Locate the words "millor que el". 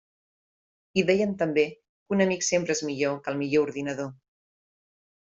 2.89-3.39